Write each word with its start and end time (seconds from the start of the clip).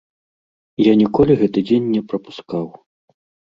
Я 0.83 0.93
ніколі 1.01 1.37
гэты 1.43 1.59
дзень 1.69 1.93
не 1.95 2.03
прапускаў. 2.09 2.65